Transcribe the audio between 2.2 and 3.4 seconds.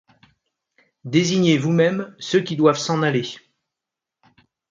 qui doivent s’en aller.